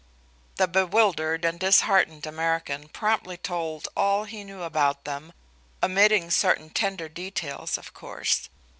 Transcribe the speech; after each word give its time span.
The 0.55 0.67
bewildered 0.67 1.45
and 1.45 1.59
disheartened 1.59 2.25
American 2.25 2.87
promptly 2.89 3.37
told 3.37 3.87
all 3.95 4.23
he 4.23 4.43
knew 4.43 4.63
about 4.63 5.03
them, 5.05 5.31
omitting 5.83 6.31
certain 6.31 6.71
tender 6.71 7.07
details, 7.07 7.77
of 7.77 7.93
course. 7.93 8.49